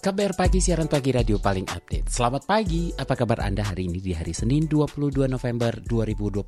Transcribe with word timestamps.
KBR 0.00 0.32
Pagi, 0.32 0.64
siaran 0.64 0.88
pagi 0.88 1.12
radio 1.12 1.36
paling 1.36 1.68
update. 1.68 2.08
Selamat 2.08 2.48
pagi, 2.48 2.88
apa 2.96 3.12
kabar 3.12 3.44
Anda 3.44 3.60
hari 3.60 3.84
ini 3.84 4.00
di 4.00 4.16
hari 4.16 4.32
Senin 4.32 4.64
22 4.64 5.28
November 5.28 5.76
2021? 5.76 6.40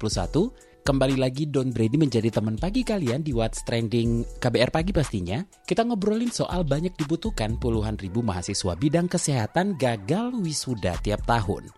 Kembali 0.81 1.21
lagi 1.21 1.53
Don 1.53 1.69
Brady 1.69 2.01
menjadi 2.01 2.33
teman 2.33 2.57
pagi 2.57 2.81
kalian 2.81 3.21
di 3.21 3.37
What's 3.37 3.61
Trending 3.69 4.41
KBR 4.41 4.73
Pagi 4.73 4.97
pastinya. 4.97 5.45
Kita 5.69 5.85
ngobrolin 5.85 6.33
soal 6.33 6.65
banyak 6.65 6.97
dibutuhkan 6.97 7.61
puluhan 7.61 8.01
ribu 8.01 8.25
mahasiswa 8.25 8.73
bidang 8.73 9.13
kesehatan 9.13 9.77
gagal 9.77 10.33
wisuda 10.33 10.97
tiap 11.05 11.21
tahun. 11.29 11.69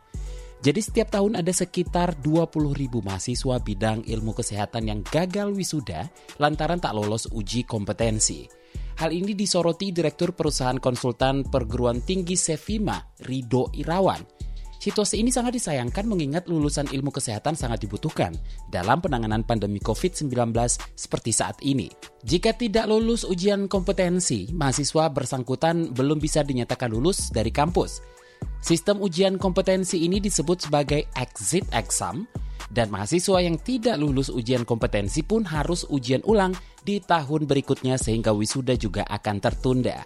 Jadi 0.62 0.78
setiap 0.78 1.10
tahun 1.10 1.42
ada 1.42 1.50
sekitar 1.50 2.22
20 2.22 2.54
ribu 2.70 3.02
mahasiswa 3.02 3.58
bidang 3.58 4.06
ilmu 4.06 4.30
kesehatan 4.30 4.94
yang 4.94 5.02
gagal 5.02 5.50
wisuda 5.50 6.06
lantaran 6.38 6.78
tak 6.78 6.94
lolos 6.94 7.26
uji 7.34 7.66
kompetensi. 7.66 8.63
Hal 8.94 9.10
ini 9.10 9.34
disoroti 9.34 9.90
Direktur 9.90 10.38
Perusahaan 10.38 10.78
Konsultan 10.78 11.42
Perguruan 11.42 11.98
Tinggi 12.06 12.38
Sevima, 12.38 13.02
Rido 13.26 13.66
Irawan. 13.74 14.22
Situasi 14.78 15.18
ini 15.18 15.32
sangat 15.32 15.56
disayangkan 15.56 16.04
mengingat 16.04 16.44
lulusan 16.44 16.86
ilmu 16.92 17.08
kesehatan 17.08 17.56
sangat 17.56 17.88
dibutuhkan 17.88 18.36
dalam 18.68 19.00
penanganan 19.00 19.40
pandemi 19.40 19.80
COVID-19 19.80 20.28
seperti 20.92 21.32
saat 21.32 21.56
ini. 21.64 21.88
Jika 22.20 22.52
tidak 22.52 22.86
lulus 22.92 23.24
ujian 23.24 23.64
kompetensi, 23.64 24.52
mahasiswa 24.52 25.08
bersangkutan 25.08 25.96
belum 25.96 26.20
bisa 26.20 26.44
dinyatakan 26.44 26.92
lulus 26.92 27.32
dari 27.32 27.48
kampus. 27.48 28.04
Sistem 28.60 29.00
ujian 29.00 29.40
kompetensi 29.40 30.04
ini 30.04 30.20
disebut 30.20 30.68
sebagai 30.68 31.08
exit 31.16 31.64
exam 31.72 32.28
dan 32.70 32.88
mahasiswa 32.88 33.40
yang 33.42 33.56
tidak 33.60 34.00
lulus 34.00 34.32
ujian 34.32 34.64
kompetensi 34.64 35.24
pun 35.24 35.44
harus 35.44 35.84
ujian 35.88 36.24
ulang 36.24 36.52
di 36.84 37.00
tahun 37.00 37.48
berikutnya 37.48 37.96
sehingga 37.96 38.32
wisuda 38.32 38.76
juga 38.76 39.02
akan 39.08 39.36
tertunda. 39.40 40.04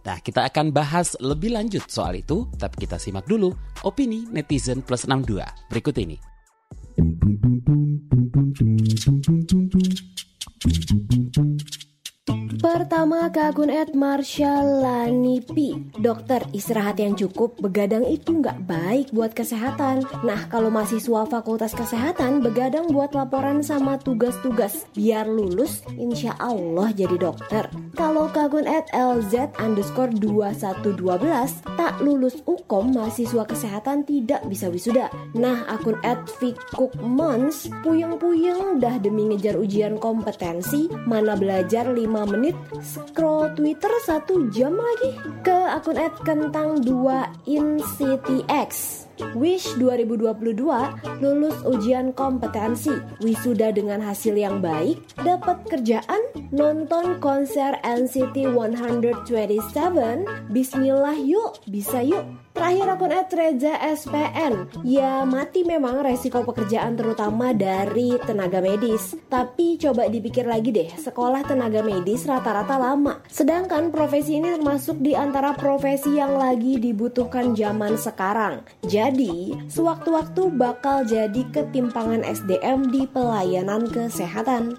Nah, 0.00 0.16
kita 0.24 0.48
akan 0.48 0.72
bahas 0.72 1.12
lebih 1.20 1.52
lanjut 1.52 1.84
soal 1.92 2.16
itu, 2.16 2.48
tapi 2.56 2.88
kita 2.88 2.96
simak 2.96 3.28
dulu 3.28 3.52
opini 3.84 4.24
netizen 4.32 4.80
plus 4.80 5.04
62 5.04 5.44
berikut 5.68 5.96
ini. 6.00 6.16
Pertama 12.60 13.32
ke 13.32 13.40
akun 13.40 13.72
Ed 13.72 13.96
Marshallanipi 13.96 15.96
Dokter, 15.96 16.44
istirahat 16.52 17.00
yang 17.00 17.16
cukup 17.16 17.56
begadang 17.56 18.04
itu 18.04 18.36
nggak 18.36 18.68
baik 18.68 19.06
buat 19.16 19.32
kesehatan. 19.32 20.04
Nah, 20.20 20.44
kalau 20.52 20.68
mahasiswa 20.68 21.24
fakultas 21.24 21.72
kesehatan 21.72 22.44
begadang 22.44 22.92
buat 22.92 23.16
laporan 23.16 23.64
sama 23.64 23.96
tugas-tugas. 23.96 24.84
Biar 24.92 25.24
lulus, 25.24 25.80
insya 25.96 26.36
Allah 26.36 26.92
jadi 26.92 27.16
dokter. 27.16 27.64
Kalau 27.96 28.28
ke 28.28 28.44
akun 28.44 28.68
Ed 28.68 28.92
LZ 28.92 29.56
underscore 29.56 30.12
2112 30.20 31.64
Tak 31.80 32.04
lulus 32.04 32.44
UKOM, 32.44 32.92
mahasiswa 32.92 33.48
kesehatan 33.48 34.04
tidak 34.04 34.44
bisa 34.52 34.68
wisuda. 34.68 35.08
Nah, 35.32 35.64
akun 35.64 35.96
Ed 36.04 36.28
Fikuk 36.36 36.92
Mons 37.00 37.72
Puyeng-puyeng 37.80 38.84
dah 38.84 39.00
demi 39.00 39.32
ngejar 39.32 39.56
ujian 39.56 39.96
kompetensi 39.96 40.92
Mana 41.08 41.40
belajar 41.40 41.88
5 41.88 42.04
menit 42.26 42.50
menit 42.50 42.82
scroll 42.82 43.52
Twitter 43.54 43.92
satu 44.02 44.50
jam 44.50 44.74
lagi 44.74 45.14
ke 45.44 45.58
akun 45.70 46.00
@kentang 46.24 46.82
2 46.82 47.46
inctx 47.46 49.06
Wish 49.36 49.76
2022 49.76 50.64
lulus 51.20 51.56
ujian 51.68 52.16
kompetensi, 52.16 52.92
wisuda 53.20 53.68
dengan 53.68 54.00
hasil 54.00 54.32
yang 54.32 54.64
baik, 54.64 54.96
dapat 55.20 55.60
kerjaan, 55.68 56.22
nonton 56.48 57.20
konser 57.20 57.76
NCT 57.84 58.48
127, 58.48 60.24
bismillah 60.48 61.16
yuk, 61.20 61.60
bisa 61.68 62.00
yuk. 62.00 62.24
Terakhir 62.60 62.92
akun 62.92 63.08
Reza 63.16 63.72
SPN 63.80 64.68
Ya 64.84 65.24
mati 65.24 65.64
memang 65.64 66.04
resiko 66.04 66.44
pekerjaan 66.44 66.92
terutama 66.92 67.56
dari 67.56 68.20
tenaga 68.20 68.60
medis. 68.60 69.16
Tapi 69.32 69.80
coba 69.80 70.12
dipikir 70.12 70.44
lagi 70.44 70.68
deh 70.68 70.92
Sekolah 70.92 71.40
tenaga 71.48 71.80
medis 71.80 72.28
rata-rata 72.28 72.76
lama. 72.76 73.24
Sedangkan 73.32 73.88
profesi 73.88 74.36
ini 74.36 74.60
termasuk 74.60 75.00
di 75.00 75.16
antara 75.16 75.56
profesi 75.56 76.20
yang 76.20 76.36
lagi 76.36 76.76
dibutuhkan 76.76 77.56
zaman 77.56 77.96
sekarang. 77.96 78.60
Jadi 78.84 79.56
sewaktu-waktu 79.72 80.52
bakal 80.52 81.08
jadi 81.08 81.40
ketimpangan 81.56 82.28
SDM 82.28 82.92
di 82.92 83.08
pelayanan 83.08 83.88
kesehatan. 83.88 84.76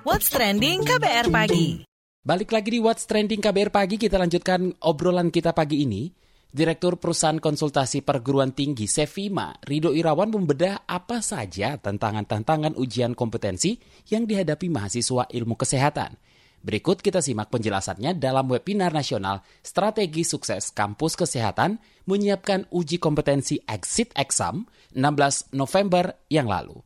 What's 0.00 0.32
Trending 0.32 0.88
KBR 0.88 1.28
Pagi 1.28 1.93
Balik 2.24 2.56
lagi 2.56 2.72
di 2.72 2.80
What's 2.80 3.04
Trending 3.04 3.36
KBR 3.36 3.68
Pagi, 3.68 4.00
kita 4.00 4.16
lanjutkan 4.16 4.72
obrolan 4.88 5.28
kita 5.28 5.52
pagi 5.52 5.84
ini. 5.84 6.08
Direktur 6.48 6.96
Perusahaan 6.96 7.36
Konsultasi 7.36 8.00
Perguruan 8.00 8.56
Tinggi 8.56 8.88
Sevima, 8.88 9.52
Rido 9.60 9.92
Irawan 9.92 10.32
membedah 10.32 10.88
apa 10.88 11.20
saja 11.20 11.76
tantangan-tantangan 11.76 12.80
ujian 12.80 13.12
kompetensi 13.12 13.76
yang 14.08 14.24
dihadapi 14.24 14.72
mahasiswa 14.72 15.28
ilmu 15.28 15.52
kesehatan. 15.52 16.16
Berikut 16.64 17.04
kita 17.04 17.20
simak 17.20 17.52
penjelasannya 17.52 18.16
dalam 18.16 18.48
webinar 18.48 18.96
nasional 18.96 19.44
Strategi 19.60 20.24
Sukses 20.24 20.72
Kampus 20.72 21.20
Kesehatan 21.20 21.76
menyiapkan 22.08 22.72
uji 22.72 22.96
kompetensi 23.04 23.60
exit 23.68 24.16
exam 24.16 24.64
16 24.96 25.52
November 25.52 26.16
yang 26.32 26.48
lalu. 26.48 26.80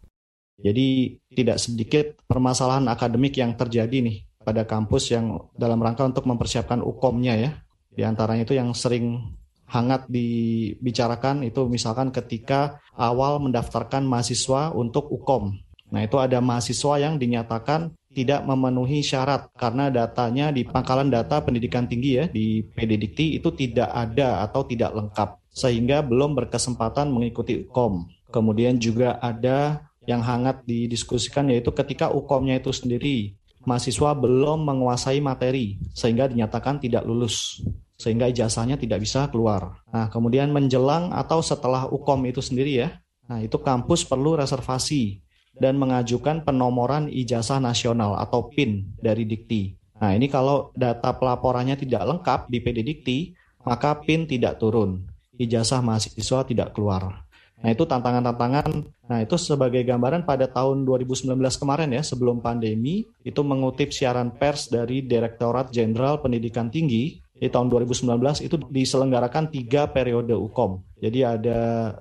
Jadi 0.58 1.14
tidak 1.30 1.62
sedikit 1.62 2.18
permasalahan 2.26 2.90
akademik 2.90 3.38
yang 3.38 3.54
terjadi 3.54 4.02
nih 4.02 4.27
pada 4.48 4.64
kampus 4.64 5.12
yang 5.12 5.52
dalam 5.52 5.76
rangka 5.84 6.08
untuk 6.08 6.24
mempersiapkan 6.24 6.80
ukomnya 6.80 7.36
ya. 7.36 7.50
Di 7.92 8.00
antaranya 8.08 8.48
itu 8.48 8.56
yang 8.56 8.72
sering 8.72 9.36
hangat 9.68 10.08
dibicarakan 10.08 11.44
itu 11.44 11.68
misalkan 11.68 12.08
ketika 12.08 12.80
awal 12.96 13.36
mendaftarkan 13.44 14.08
mahasiswa 14.08 14.72
untuk 14.72 15.12
ukom. 15.12 15.52
Nah 15.92 16.00
itu 16.00 16.16
ada 16.16 16.40
mahasiswa 16.40 16.96
yang 16.96 17.20
dinyatakan 17.20 17.92
tidak 18.08 18.40
memenuhi 18.48 19.04
syarat 19.04 19.52
karena 19.52 19.92
datanya 19.92 20.48
di 20.48 20.64
pangkalan 20.64 21.12
data 21.12 21.44
pendidikan 21.44 21.84
tinggi 21.84 22.10
ya 22.16 22.24
di 22.26 22.64
PDDikti 22.64 23.36
itu 23.36 23.52
tidak 23.52 23.92
ada 23.92 24.40
atau 24.48 24.64
tidak 24.64 24.96
lengkap 24.96 25.44
sehingga 25.52 26.00
belum 26.00 26.32
berkesempatan 26.32 27.12
mengikuti 27.12 27.68
ukom. 27.68 28.08
Kemudian 28.32 28.80
juga 28.80 29.20
ada 29.20 29.88
yang 30.08 30.24
hangat 30.24 30.64
didiskusikan 30.64 31.52
yaitu 31.52 31.68
ketika 31.76 32.08
ukomnya 32.08 32.56
itu 32.56 32.72
sendiri 32.72 33.36
mahasiswa 33.66 34.14
belum 34.14 34.66
menguasai 34.66 35.18
materi 35.18 35.80
sehingga 35.94 36.30
dinyatakan 36.30 36.78
tidak 36.78 37.02
lulus 37.06 37.62
sehingga 37.98 38.30
ijazahnya 38.30 38.78
tidak 38.78 39.02
bisa 39.02 39.26
keluar. 39.26 39.82
Nah, 39.90 40.06
kemudian 40.06 40.54
menjelang 40.54 41.10
atau 41.10 41.42
setelah 41.42 41.90
UKOM 41.90 42.30
itu 42.30 42.38
sendiri 42.38 42.86
ya. 42.86 42.88
Nah, 43.26 43.42
itu 43.42 43.58
kampus 43.58 44.06
perlu 44.06 44.38
reservasi 44.38 45.20
dan 45.58 45.74
mengajukan 45.74 46.46
penomoran 46.46 47.10
ijazah 47.10 47.58
nasional 47.58 48.14
atau 48.14 48.46
PIN 48.48 48.94
dari 49.02 49.26
Dikti. 49.26 49.74
Nah, 49.98 50.14
ini 50.14 50.30
kalau 50.30 50.70
data 50.78 51.10
pelaporannya 51.18 51.74
tidak 51.74 52.06
lengkap 52.06 52.40
di 52.46 52.58
PD 52.62 52.86
Dikti, 52.86 53.18
maka 53.66 53.98
PIN 53.98 54.30
tidak 54.30 54.62
turun. 54.62 55.02
Ijazah 55.34 55.82
mahasiswa 55.82 56.46
tidak 56.46 56.78
keluar. 56.78 57.26
Nah, 57.58 57.74
itu 57.74 57.82
tantangan-tantangan. 57.82 58.70
Nah, 59.10 59.18
itu 59.18 59.34
sebagai 59.34 59.82
gambaran 59.82 60.22
pada 60.22 60.46
tahun 60.46 60.86
2019 60.86 61.34
kemarin 61.58 61.90
ya, 61.90 62.02
sebelum 62.06 62.38
pandemi, 62.38 63.10
itu 63.26 63.40
mengutip 63.42 63.90
siaran 63.90 64.30
pers 64.38 64.70
dari 64.70 65.02
Direktorat 65.02 65.74
Jenderal 65.74 66.22
Pendidikan 66.22 66.70
Tinggi 66.70 67.18
di 67.38 67.46
tahun 67.46 67.70
2019 67.70 68.42
itu 68.42 68.56
diselenggarakan 68.66 69.50
tiga 69.54 69.86
periode 69.90 70.34
UKOM. 70.34 70.82
Jadi 70.98 71.22
ada 71.22 71.94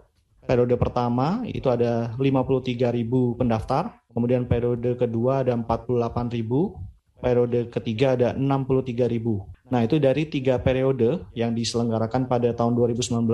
periode 0.50 0.74
pertama 0.80 1.45
itu 1.45 1.69
ada 1.69 2.18
53 2.18 2.89
ribu 2.89 3.38
pendaftar, 3.38 4.01
kemudian 4.15 4.50
periode 4.50 4.98
kedua 4.98 5.45
ada 5.45 5.54
48 5.54 6.33
ribu, 6.33 6.74
periode 7.21 7.69
ketiga 7.69 8.18
ada 8.18 8.33
63 8.33 9.06
ribu. 9.06 9.45
Nah 9.69 9.86
itu 9.86 10.01
dari 10.01 10.25
tiga 10.25 10.57
periode 10.57 11.27
yang 11.38 11.54
diselenggarakan 11.54 12.25
pada 12.25 12.56
tahun 12.56 12.74
2019, 12.74 13.27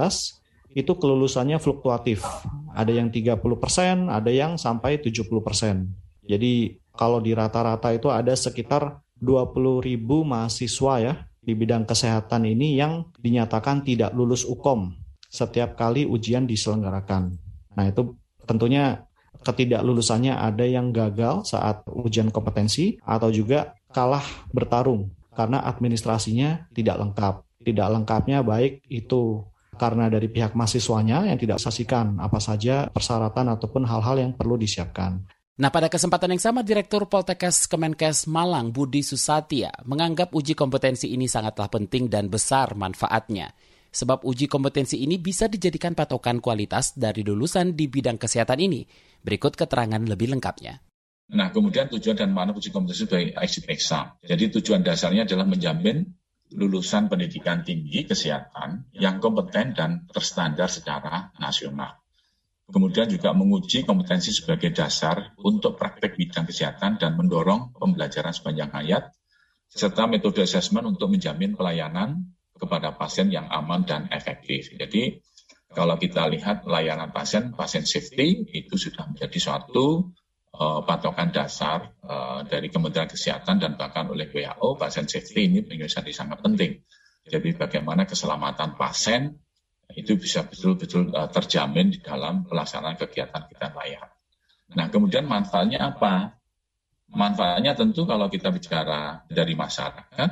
itu 0.74 0.92
kelulusannya 0.98 1.62
fluktuatif. 1.62 2.26
Ada 2.74 2.90
yang 2.90 3.14
30%, 3.14 4.10
ada 4.10 4.32
yang 4.34 4.58
sampai 4.58 4.98
70%. 4.98 5.90
Jadi 6.26 6.82
kalau 6.94 7.22
di 7.22 7.34
rata-rata 7.34 7.94
itu 7.94 8.10
ada 8.10 8.34
sekitar 8.34 9.02
20 9.22 9.86
ribu 9.86 10.26
mahasiswa 10.26 10.94
ya 11.00 11.14
di 11.44 11.54
bidang 11.54 11.88
kesehatan 11.88 12.48
ini 12.48 12.76
yang 12.80 13.08
dinyatakan 13.20 13.84
tidak 13.84 14.12
lulus 14.16 14.48
UKOM 14.48 14.96
setiap 15.28 15.76
kali 15.76 16.06
ujian 16.06 16.46
diselenggarakan. 16.46 17.36
Nah 17.76 17.86
itu 17.90 18.16
tentunya 18.46 19.06
ketidaklulusannya 19.44 20.38
ada 20.38 20.64
yang 20.64 20.96
gagal 20.96 21.44
saat 21.50 21.84
ujian 21.90 22.32
kompetensi 22.32 23.02
atau 23.04 23.28
juga 23.34 23.76
kalah 23.92 24.24
bertarung 24.56 25.12
karena 25.36 25.62
administrasinya 25.66 26.70
tidak 26.72 27.02
lengkap. 27.02 27.36
Tidak 27.64 27.88
lengkapnya 27.88 28.44
baik 28.44 28.84
itu 28.92 29.44
karena 29.76 30.08
dari 30.08 30.30
pihak 30.30 30.54
mahasiswanya 30.54 31.28
yang 31.28 31.38
tidak 31.38 31.60
saksikan 31.60 32.18
apa 32.22 32.40
saja 32.40 32.88
persyaratan 32.90 33.54
ataupun 33.54 33.84
hal-hal 33.86 34.16
yang 34.20 34.32
perlu 34.34 34.56
disiapkan. 34.56 35.24
Nah, 35.54 35.70
pada 35.70 35.86
kesempatan 35.86 36.34
yang 36.34 36.42
sama, 36.42 36.66
Direktur 36.66 37.06
Poltekkes 37.06 37.70
Kemenkes 37.70 38.26
Malang, 38.26 38.74
Budi 38.74 39.06
Susatya, 39.06 39.70
menganggap 39.86 40.34
uji 40.34 40.58
kompetensi 40.58 41.14
ini 41.14 41.30
sangatlah 41.30 41.70
penting 41.70 42.10
dan 42.10 42.26
besar 42.26 42.74
manfaatnya. 42.74 43.54
Sebab 43.94 44.26
uji 44.26 44.50
kompetensi 44.50 45.06
ini 45.06 45.22
bisa 45.22 45.46
dijadikan 45.46 45.94
patokan 45.94 46.42
kualitas 46.42 46.98
dari 46.98 47.22
lulusan 47.22 47.78
di 47.78 47.86
bidang 47.86 48.18
kesehatan 48.18 48.66
ini. 48.66 48.82
Berikut 49.22 49.54
keterangan 49.54 50.02
lebih 50.02 50.34
lengkapnya. 50.34 50.82
Nah, 51.38 51.54
kemudian 51.54 51.86
tujuan 51.86 52.18
dan 52.18 52.34
mana 52.34 52.50
uji 52.58 52.74
kompetensi 52.74 53.06
sebagai 53.06 53.38
exit 53.38 53.70
exam. 53.70 54.18
Jadi 54.26 54.50
tujuan 54.58 54.82
dasarnya 54.82 55.30
adalah 55.30 55.46
menjamin 55.46 56.02
lulusan 56.54 57.10
pendidikan 57.10 57.66
tinggi 57.66 58.06
kesehatan 58.06 58.94
yang 58.94 59.18
kompeten 59.18 59.74
dan 59.74 60.06
terstandar 60.10 60.70
secara 60.70 61.34
nasional. 61.42 61.98
Kemudian 62.64 63.12
juga 63.12 63.36
menguji 63.36 63.84
kompetensi 63.84 64.32
sebagai 64.32 64.72
dasar 64.72 65.36
untuk 65.44 65.76
praktek 65.76 66.16
bidang 66.16 66.48
kesehatan 66.48 66.96
dan 66.96 67.20
mendorong 67.20 67.76
pembelajaran 67.76 68.32
sepanjang 68.32 68.72
hayat, 68.72 69.12
serta 69.68 70.08
metode 70.08 70.48
asesmen 70.48 70.88
untuk 70.88 71.12
menjamin 71.12 71.60
pelayanan 71.60 72.34
kepada 72.56 72.96
pasien 72.96 73.28
yang 73.34 73.52
aman 73.52 73.84
dan 73.84 74.08
efektif. 74.14 74.72
Jadi 74.72 75.20
kalau 75.74 75.98
kita 75.98 76.30
lihat 76.30 76.64
layanan 76.70 77.10
pasien, 77.12 77.52
pasien 77.52 77.84
safety 77.84 78.46
itu 78.54 78.78
sudah 78.78 79.10
menjadi 79.10 79.38
suatu 79.42 80.14
uh, 80.54 80.82
patokan 80.86 81.34
dasar 81.34 81.94
uh, 82.06 82.46
dari 82.46 82.70
Kementerian 82.70 83.10
Kesehatan 83.10 83.58
dan 83.58 83.74
bahkan 83.76 84.10
oleh 84.10 84.30
WHO, 84.30 84.78
pasien 84.78 85.10
safety 85.10 85.50
ini 85.50 85.60
menjadi 85.66 86.14
sangat 86.14 86.40
penting. 86.42 86.82
Jadi 87.24 87.56
bagaimana 87.56 88.04
keselamatan 88.04 88.76
pasien 88.76 89.34
itu 89.94 90.18
bisa 90.18 90.46
betul-betul 90.46 91.14
uh, 91.14 91.30
terjamin 91.30 91.94
di 91.94 92.00
dalam 92.02 92.46
pelaksanaan 92.46 92.98
kegiatan 92.98 93.50
kita 93.50 93.74
layak. 93.74 94.10
Nah, 94.74 94.90
kemudian 94.90 95.26
manfaatnya 95.30 95.94
apa? 95.94 96.40
Manfaatnya 97.14 97.78
tentu 97.78 98.10
kalau 98.10 98.26
kita 98.26 98.50
bicara 98.50 99.22
dari 99.30 99.54
masyarakat 99.54 100.30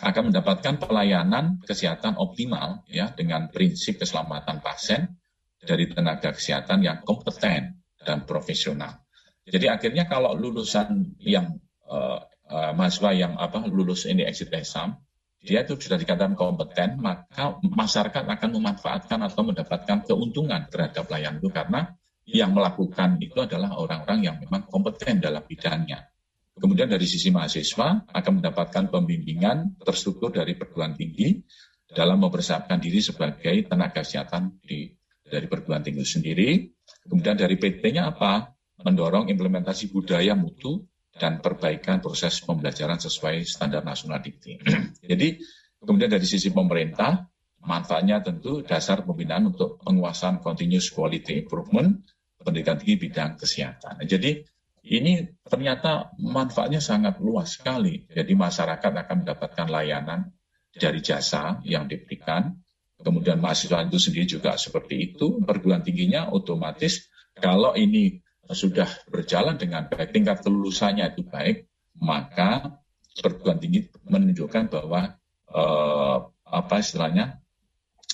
akan 0.00 0.22
mendapatkan 0.32 0.80
pelayanan 0.80 1.60
kesehatan 1.66 2.16
optimal 2.16 2.86
ya 2.88 3.10
dengan 3.12 3.50
prinsip 3.52 4.00
keselamatan 4.00 4.62
pasien 4.64 5.18
dari 5.58 5.90
tenaga 5.90 6.32
kesehatan 6.32 6.80
yang 6.80 7.04
kompeten 7.04 7.82
dan 8.00 8.24
profesional. 8.24 9.02
Jadi 9.42 9.66
akhirnya 9.66 10.06
kalau 10.06 10.38
lulusan 10.38 11.18
yang 11.18 11.58
uh, 11.86 12.22
uh, 12.46 12.72
mahasiswa 12.76 13.10
yang 13.14 13.32
apa 13.38 13.66
lulus 13.66 14.06
ini 14.06 14.22
exit 14.22 14.54
exam 14.54 15.02
dia 15.42 15.66
itu 15.66 15.74
sudah 15.74 15.98
dikatakan 15.98 16.38
kompeten, 16.38 17.02
maka 17.02 17.58
masyarakat 17.58 18.22
akan 18.30 18.50
memanfaatkan 18.62 19.26
atau 19.26 19.42
mendapatkan 19.42 20.06
keuntungan 20.06 20.70
terhadap 20.70 21.10
layanan 21.10 21.42
itu 21.42 21.50
karena 21.50 21.98
yang 22.30 22.54
melakukan 22.54 23.18
itu 23.18 23.42
adalah 23.42 23.74
orang-orang 23.74 24.22
yang 24.22 24.36
memang 24.38 24.70
kompeten 24.70 25.18
dalam 25.18 25.42
bidangnya. 25.42 26.06
Kemudian 26.54 26.86
dari 26.86 27.10
sisi 27.10 27.34
mahasiswa 27.34 28.06
akan 28.06 28.32
mendapatkan 28.38 28.86
pembimbingan 28.86 29.82
terstruktur 29.82 30.30
dari 30.30 30.54
perguruan 30.54 30.94
tinggi 30.94 31.42
dalam 31.90 32.22
mempersiapkan 32.22 32.78
diri 32.78 33.02
sebagai 33.02 33.66
tenaga 33.66 34.06
kesehatan 34.06 34.62
di, 34.62 34.94
dari 35.26 35.50
perguruan 35.50 35.82
tinggi 35.82 36.06
sendiri. 36.06 36.70
Kemudian 37.10 37.34
dari 37.34 37.58
PT-nya 37.58 38.14
apa? 38.14 38.46
Mendorong 38.82 39.30
implementasi 39.30 39.94
budaya 39.94 40.34
mutu 40.34 40.82
dan 41.14 41.38
perbaikan 41.38 42.00
proses 42.02 42.40
pembelajaran 42.42 42.98
sesuai 42.98 43.46
standar 43.46 43.86
nasional 43.86 44.18
dikti. 44.18 44.58
Jadi 45.10 45.38
kemudian 45.78 46.10
dari 46.10 46.26
sisi 46.26 46.50
pemerintah, 46.50 47.22
manfaatnya 47.62 48.18
tentu 48.24 48.64
dasar 48.66 49.06
pembinaan 49.06 49.54
untuk 49.54 49.78
penguasaan 49.82 50.42
continuous 50.42 50.90
quality 50.90 51.46
improvement 51.46 52.02
pendidikan 52.42 52.76
tinggi 52.76 52.98
bidang 52.98 53.38
kesehatan. 53.38 54.02
Jadi 54.02 54.42
ini 54.82 55.22
ternyata 55.46 56.10
manfaatnya 56.18 56.82
sangat 56.82 57.22
luas 57.22 57.54
sekali. 57.54 58.02
Jadi 58.10 58.34
masyarakat 58.34 58.90
akan 58.90 59.16
mendapatkan 59.22 59.66
layanan 59.70 60.34
dari 60.74 60.98
jasa 60.98 61.62
yang 61.62 61.86
diberikan. 61.86 62.50
Kemudian 62.98 63.38
mahasiswa 63.38 63.82
itu 63.86 63.98
sendiri 63.98 64.26
juga 64.26 64.58
seperti 64.58 65.14
itu. 65.14 65.38
Perguruan 65.42 65.86
tingginya 65.86 66.34
otomatis 66.34 67.06
kalau 67.38 67.78
ini 67.78 68.18
sudah 68.52 68.88
berjalan 69.08 69.58
dengan 69.58 69.88
baik, 69.88 70.12
tingkat 70.14 70.44
kelulusannya 70.44 71.12
itu 71.12 71.26
baik, 71.26 71.68
maka 72.00 72.80
perguruan 73.20 73.60
tinggi 73.60 73.88
menunjukkan 74.08 74.72
bahwa 74.72 75.16
eh, 75.52 76.18
apa 76.52 76.74
istilahnya 76.80 77.40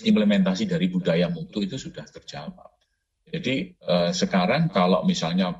implementasi 0.02 0.70
dari 0.70 0.86
budaya 0.90 1.30
mutu 1.30 1.62
itu 1.62 1.78
sudah 1.78 2.06
terjawab. 2.06 2.70
Jadi 3.28 3.76
eh, 3.78 4.10
sekarang 4.14 4.72
kalau 4.72 5.04
misalnya 5.04 5.54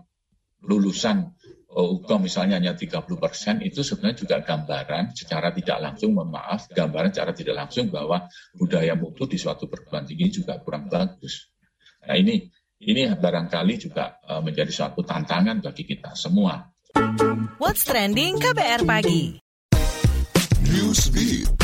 lulusan 0.64 1.38
UKOM 1.68 2.24
misalnya 2.24 2.56
hanya 2.56 2.72
30 2.72 3.04
persen, 3.20 3.60
itu 3.60 3.84
sebenarnya 3.84 4.24
juga 4.24 4.36
gambaran 4.40 5.12
secara 5.12 5.52
tidak 5.52 5.78
langsung, 5.84 6.16
mohon 6.16 6.32
maaf, 6.32 6.64
gambaran 6.72 7.12
secara 7.12 7.36
tidak 7.36 7.54
langsung 7.54 7.92
bahwa 7.92 8.24
budaya 8.56 8.96
mutu 8.96 9.28
di 9.28 9.36
suatu 9.36 9.68
perguruan 9.68 10.08
tinggi 10.08 10.40
juga 10.42 10.56
kurang 10.64 10.88
bagus. 10.88 11.52
Nah 12.08 12.16
ini 12.16 12.48
ini 12.78 13.10
barangkali 13.10 13.74
juga 13.74 14.22
uh, 14.22 14.38
menjadi 14.38 14.70
suatu 14.70 15.02
tantangan 15.02 15.58
bagi 15.58 15.82
kita 15.82 16.14
semua. 16.14 16.62
What's 17.58 17.82
trending 17.82 18.38
KBR 18.38 18.86
pagi? 18.86 19.42
Newsbeat. 20.68 21.57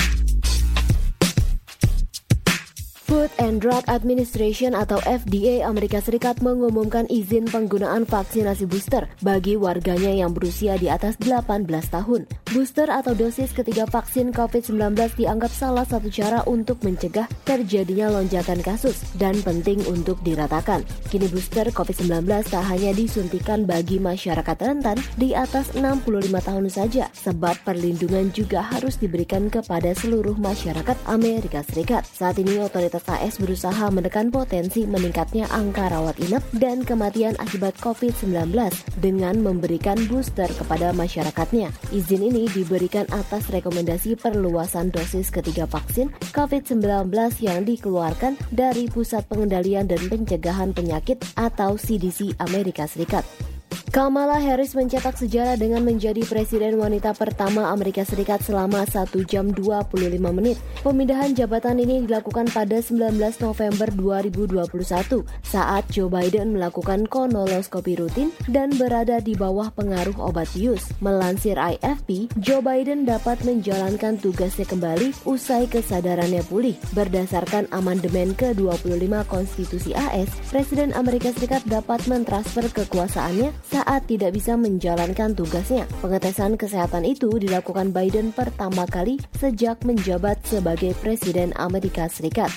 Food 3.15 3.31
and 3.39 3.63
Drug 3.63 3.87
Administration 3.87 4.75
atau 4.75 4.99
FDA 5.07 5.63
Amerika 5.63 6.03
Serikat 6.03 6.43
mengumumkan 6.43 7.07
izin 7.07 7.47
penggunaan 7.47 8.11
vaksinasi 8.11 8.67
booster 8.67 9.07
bagi 9.23 9.55
warganya 9.55 10.11
yang 10.11 10.35
berusia 10.35 10.75
di 10.75 10.91
atas 10.91 11.15
18 11.23 11.63
tahun. 11.95 12.27
Booster 12.51 12.91
atau 12.91 13.15
dosis 13.15 13.55
ketiga 13.55 13.87
vaksin 13.87 14.35
COVID-19 14.35 15.15
dianggap 15.15 15.55
salah 15.55 15.87
satu 15.87 16.11
cara 16.11 16.43
untuk 16.51 16.83
mencegah 16.83 17.31
terjadinya 17.47 18.11
lonjakan 18.19 18.59
kasus 18.67 18.99
dan 19.15 19.39
penting 19.47 19.79
untuk 19.87 20.19
diratakan. 20.27 20.83
Kini 21.07 21.31
booster 21.31 21.71
COVID-19 21.71 22.27
tak 22.51 22.67
hanya 22.67 22.91
disuntikan 22.91 23.63
bagi 23.63 24.03
masyarakat 24.03 24.59
rentan 24.59 24.99
di 25.15 25.39
atas 25.39 25.71
65 25.79 26.03
tahun 26.35 26.67
saja, 26.67 27.07
sebab 27.15 27.63
perlindungan 27.63 28.35
juga 28.35 28.67
harus 28.67 28.99
diberikan 28.99 29.47
kepada 29.47 29.95
seluruh 29.95 30.35
masyarakat 30.35 30.99
Amerika 31.07 31.63
Serikat. 31.63 32.03
Saat 32.11 32.43
ini 32.43 32.59
otoritas 32.59 33.04
AS 33.07 33.41
berusaha 33.41 33.89
menekan 33.93 34.29
potensi 34.29 34.85
meningkatnya 34.85 35.49
angka 35.53 35.89
rawat 35.93 36.19
inap 36.25 36.43
dan 36.57 36.83
kematian 36.83 37.37
akibat 37.41 37.77
COVID-19 37.81 38.53
dengan 38.99 39.39
memberikan 39.41 39.97
booster 40.11 40.49
kepada 40.59 40.91
masyarakatnya. 40.97 41.71
Izin 41.95 42.27
ini 42.27 42.51
diberikan 42.51 43.07
atas 43.15 43.49
rekomendasi 43.49 44.19
perluasan 44.19 44.91
dosis 44.91 45.31
ketiga 45.31 45.65
vaksin 45.71 46.11
COVID-19 46.35 47.09
yang 47.41 47.63
dikeluarkan 47.63 48.37
dari 48.51 48.91
Pusat 48.91 49.31
Pengendalian 49.31 49.87
dan 49.87 50.03
Pencegahan 50.11 50.75
Penyakit 50.75 51.23
atau 51.39 51.79
CDC 51.79 52.37
Amerika 52.43 52.85
Serikat. 52.91 53.54
Kamala 53.93 54.41
Harris 54.41 54.73
mencetak 54.73 55.15
sejarah 55.15 55.55
dengan 55.55 55.85
menjadi 55.85 56.25
presiden 56.27 56.81
wanita 56.81 57.15
pertama 57.15 57.71
Amerika 57.71 58.03
Serikat 58.03 58.43
selama 58.43 58.83
1 58.89 59.13
jam 59.29 59.53
25 59.53 60.19
menit. 60.33 60.59
Pemindahan 60.81 61.37
jabatan 61.37 61.79
ini 61.79 62.03
dilakukan 62.09 62.51
pada 62.51 62.81
19 62.81 63.15
November 63.21 63.89
2021 63.95 65.23
saat 65.45 65.85
Joe 65.91 66.11
Biden 66.11 66.57
melakukan 66.57 67.07
kolonoskopi 67.07 67.99
rutin 67.99 68.35
dan 68.51 68.75
berada 68.75 69.19
di 69.19 69.39
bawah 69.39 69.71
pengaruh 69.75 70.17
obat 70.19 70.51
bius. 70.55 70.87
Melansir 71.03 71.59
IFP, 71.59 72.31
Joe 72.39 72.63
Biden 72.63 73.05
dapat 73.05 73.43
menjalankan 73.43 74.17
tugasnya 74.19 74.65
kembali 74.65 75.13
usai 75.27 75.67
kesadarannya 75.69 76.47
pulih. 76.47 76.77
Berdasarkan 76.95 77.69
amandemen 77.75 78.33
ke-25 78.39 79.15
Konstitusi 79.27 79.93
AS, 79.93 80.31
Presiden 80.49 80.95
Amerika 80.95 81.35
Serikat 81.35 81.67
dapat 81.67 82.07
mentransfer 82.07 82.71
kekuasaannya 82.71 83.51
saat 83.71 84.05
tidak 84.05 84.37
bisa 84.37 84.55
menjalankan 84.55 85.33
tugasnya. 85.33 85.89
Pengetesan 86.05 86.61
kesehatan 86.61 87.09
itu 87.09 87.33
dilakukan 87.41 87.91
Biden 87.91 88.31
pertama 88.31 88.85
kali 88.85 89.17
sejak 89.41 89.81
menjabat 89.89 90.41
sebagai 90.45 90.93
Presiden 91.01 91.57
Amerika 91.57 92.07
Serikat. 92.09 92.53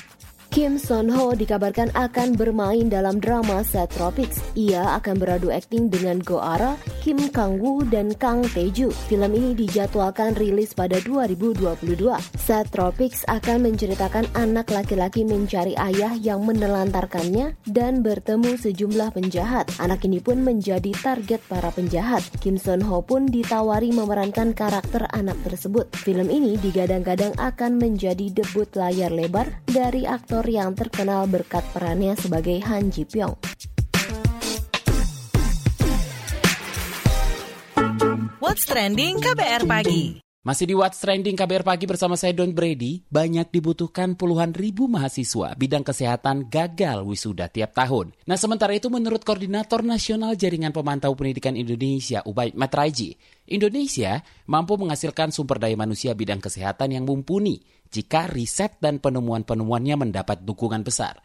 Kim 0.57 0.81
Son 0.81 1.05
Ho 1.13 1.37
dikabarkan 1.37 1.93
akan 1.93 2.33
bermain 2.33 2.89
dalam 2.89 3.21
drama 3.21 3.61
Set 3.61 3.93
Tropics. 3.93 4.41
Ia 4.57 4.97
akan 4.97 5.21
beradu 5.21 5.53
akting 5.53 5.85
dengan 5.85 6.17
Go 6.17 6.41
Ara, 6.41 6.73
Kim 7.05 7.29
Kang 7.29 7.61
Woo, 7.61 7.85
dan 7.85 8.09
Kang 8.17 8.41
Tae-ju. 8.41 8.89
Film 9.05 9.37
ini 9.37 9.53
dijadwalkan 9.53 10.33
rilis 10.33 10.73
pada 10.73 10.97
2022. 11.05 12.09
Set 12.41 12.73
Tropics 12.73 13.21
akan 13.29 13.69
menceritakan 13.69 14.33
anak 14.33 14.73
laki-laki 14.73 15.21
mencari 15.21 15.77
ayah 15.77 16.17
yang 16.17 16.41
menelantarkannya 16.41 17.53
dan 17.69 18.01
bertemu 18.01 18.57
sejumlah 18.57 19.13
penjahat. 19.13 19.69
Anak 19.77 20.09
ini 20.09 20.25
pun 20.25 20.41
menjadi 20.41 20.89
target 21.05 21.37
para 21.45 21.69
penjahat. 21.69 22.25
Kim 22.41 22.57
Son 22.57 22.81
Ho 22.81 23.05
pun 23.05 23.29
ditawari 23.29 23.93
memerankan 23.93 24.57
karakter 24.57 25.05
anak 25.13 25.37
tersebut. 25.45 25.85
Film 26.01 26.33
ini 26.33 26.57
digadang-gadang 26.57 27.37
akan 27.37 27.77
menjadi 27.77 28.33
debut 28.33 28.73
layar 28.73 29.13
lebar 29.13 29.53
dari 29.69 30.09
aktor 30.09 30.47
aktor 30.47 30.47
yang 30.50 30.74
terkenal 30.74 31.27
berkat 31.27 31.63
perannya 31.75 32.16
sebagai 32.16 32.60
Han 32.63 32.89
Ji 32.89 33.04
Pyong. 33.04 33.36
What's 38.39 38.63
trending 38.63 39.20
KBR 39.20 39.68
pagi? 39.68 40.26
Masih 40.48 40.63
di 40.63 40.80
What's 40.80 41.04
Trending 41.04 41.36
KBR 41.36 41.68
Pagi 41.68 41.84
bersama 41.84 42.16
saya 42.16 42.32
Don 42.32 42.56
Brady, 42.56 43.04
banyak 43.12 43.51
dibutuhkan 43.51 44.16
puluhan 44.16 44.56
ribu 44.56 44.88
mahasiswa 44.88 45.51
bidang 45.60 45.84
kesehatan 45.84 46.48
gagal 46.48 47.04
wisuda 47.04 47.51
tiap 47.51 47.75
tahun. 47.75 48.16
Nah 48.24 48.39
sementara 48.39 48.72
itu 48.72 48.88
menurut 48.88 49.27
Koordinator 49.27 49.84
Nasional 49.84 50.39
Jaringan 50.39 50.72
Pemantau 50.72 51.12
Pendidikan 51.20 51.60
Indonesia, 51.60 52.24
Ubaid 52.24 52.56
Matraji, 52.56 53.20
Indonesia 53.51 54.24
mampu 54.48 54.80
menghasilkan 54.80 55.36
sumber 55.36 55.60
daya 55.60 55.75
manusia 55.75 56.16
bidang 56.16 56.39
kesehatan 56.39 56.96
yang 56.96 57.04
mumpuni 57.04 57.60
jika 57.92 58.32
riset 58.32 58.80
dan 58.80 59.04
penemuan-penemuannya 59.04 60.00
mendapat 60.00 60.48
dukungan 60.48 60.80
besar. 60.80 61.20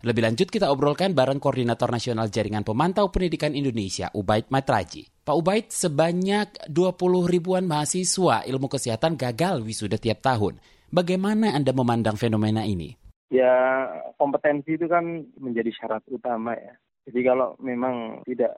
Lebih 0.00 0.22
lanjut 0.24 0.48
kita 0.48 0.72
obrolkan 0.72 1.12
bareng 1.12 1.36
Koordinator 1.36 1.92
Nasional 1.92 2.32
Jaringan 2.32 2.64
Pemantau 2.64 3.12
Pendidikan 3.12 3.52
Indonesia, 3.52 4.08
Ubaid 4.16 4.48
Matraji. 4.48 5.04
Pak 5.20 5.36
Ubaid, 5.36 5.68
sebanyak 5.68 6.72
20 6.72 7.28
ribuan 7.28 7.68
mahasiswa 7.68 8.40
ilmu 8.48 8.72
kesehatan 8.72 9.20
gagal 9.20 9.60
wisuda 9.60 10.00
tiap 10.00 10.24
tahun. 10.24 10.56
Bagaimana 10.88 11.52
Anda 11.52 11.76
memandang 11.76 12.16
fenomena 12.16 12.64
ini? 12.64 12.96
Ya, 13.28 13.86
kompetensi 14.16 14.80
itu 14.80 14.88
kan 14.88 15.04
menjadi 15.36 15.68
syarat 15.76 16.02
utama 16.08 16.56
ya. 16.56 16.72
Jadi 17.04 17.20
kalau 17.20 17.60
memang 17.60 18.24
tidak 18.24 18.56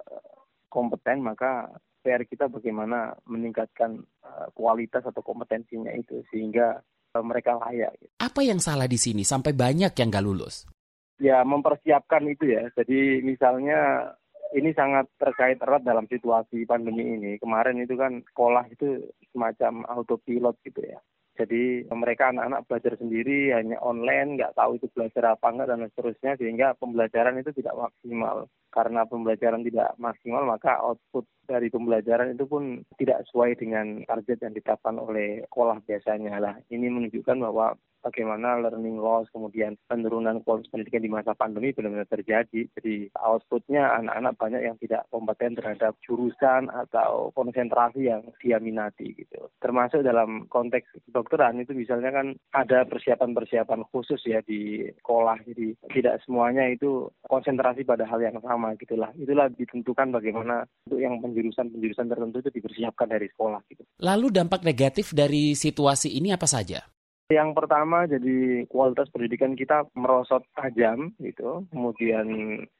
kompeten, 0.71 1.27
maka 1.27 1.75
PR 2.07 2.23
kita 2.23 2.47
bagaimana 2.47 3.19
meningkatkan 3.27 3.99
eh, 4.23 4.47
kualitas 4.55 5.03
atau 5.03 5.27
kompetensinya 5.27 5.91
itu 5.91 6.23
sehingga 6.31 6.79
Eh, 7.13 7.21
mereka 7.21 7.61
layak. 7.61 7.93
Apa 8.25 8.41
yang 8.41 8.57
salah 8.57 8.89
di 8.89 8.97
sini 8.97 9.21
sampai 9.21 9.53
banyak 9.53 9.93
yang 9.93 10.09
gak 10.09 10.25
lulus? 10.25 10.65
Ya 11.21 11.45
mempersiapkan 11.45 12.25
itu 12.31 12.55
ya. 12.57 12.69
Jadi 12.77 13.21
misalnya 13.25 14.13
ini 14.53 14.71
sangat 14.77 15.09
terkait 15.17 15.59
erat 15.61 15.83
dalam 15.83 16.05
situasi 16.09 16.69
pandemi 16.69 17.17
ini. 17.17 17.33
Kemarin 17.41 17.81
itu 17.81 17.97
kan 17.97 18.21
sekolah 18.33 18.69
itu 18.69 19.01
semacam 19.33 19.89
autopilot 19.89 20.61
gitu 20.65 20.81
ya. 20.85 21.01
Jadi 21.33 21.89
mereka 21.89 22.29
anak-anak 22.29 22.69
belajar 22.69 22.93
sendiri 23.01 23.57
hanya 23.57 23.81
online, 23.81 24.37
nggak 24.37 24.53
tahu 24.53 24.77
itu 24.77 24.85
belajar 24.93 25.33
apa 25.33 25.49
enggak 25.49 25.69
dan 25.73 25.89
seterusnya 25.89 26.33
sehingga 26.37 26.77
pembelajaran 26.77 27.41
itu 27.41 27.57
tidak 27.57 27.73
maksimal. 27.73 28.53
Karena 28.69 29.09
pembelajaran 29.09 29.65
tidak 29.65 29.97
maksimal 29.97 30.45
maka 30.45 30.77
output 30.85 31.25
dari 31.49 31.73
pembelajaran 31.73 32.37
itu 32.37 32.45
pun 32.45 32.85
tidak 33.01 33.25
sesuai 33.29 33.57
dengan 33.57 34.05
target 34.05 34.45
yang 34.45 34.53
ditetapkan 34.53 35.01
oleh 35.01 35.41
sekolah 35.49 35.81
biasanya 35.89 36.37
lah. 36.37 36.55
Ini 36.69 36.87
menunjukkan 36.93 37.37
bahwa 37.41 37.81
bagaimana 38.03 38.59
learning 38.59 38.99
loss, 38.99 39.31
kemudian 39.31 39.79
penurunan 39.87 40.43
kualitas 40.43 40.69
pendidikan 40.69 41.03
di 41.07 41.11
masa 41.11 41.33
pandemi 41.33 41.71
benar-benar 41.73 42.11
terjadi. 42.11 42.69
Jadi 42.77 43.09
outputnya 43.17 43.95
anak-anak 44.03 44.35
banyak 44.37 44.63
yang 44.67 44.77
tidak 44.83 45.07
kompeten 45.09 45.55
terhadap 45.55 45.97
jurusan 46.03 46.69
atau 46.69 47.31
konsentrasi 47.33 48.11
yang 48.11 48.27
dia 48.43 48.59
minati 48.59 49.15
gitu. 49.15 49.49
Termasuk 49.63 50.03
dalam 50.03 50.51
konteks 50.51 51.07
kedokteran 51.09 51.63
itu 51.63 51.73
misalnya 51.73 52.11
kan 52.11 52.35
ada 52.53 52.85
persiapan-persiapan 52.85 53.87
khusus 53.95 54.21
ya 54.27 54.43
di 54.43 54.85
sekolah. 55.01 55.39
Jadi 55.47 55.79
tidak 55.95 56.21
semuanya 56.27 56.67
itu 56.69 57.09
konsentrasi 57.25 57.87
pada 57.87 58.05
hal 58.05 58.21
yang 58.21 58.37
sama 58.43 58.75
gitulah. 58.77 59.15
Itulah 59.15 59.49
ditentukan 59.55 60.11
bagaimana 60.11 60.67
untuk 60.91 61.01
yang 61.01 61.23
penjurusan-penjurusan 61.23 62.11
tertentu 62.11 62.37
itu 62.43 62.51
dipersiapkan 62.51 63.09
dari 63.09 63.31
sekolah 63.31 63.61
gitu. 63.71 63.83
Lalu 64.03 64.27
dampak 64.35 64.67
negatif 64.67 65.15
dari 65.15 65.55
situasi 65.55 66.19
ini 66.19 66.35
apa 66.35 66.49
saja? 66.51 66.83
Yang 67.31 67.51
pertama 67.55 68.05
jadi 68.11 68.67
kualitas 68.67 69.09
pendidikan 69.13 69.55
kita 69.55 69.87
merosot 69.95 70.43
tajam 70.59 71.15
gitu. 71.23 71.65
Kemudian 71.71 72.27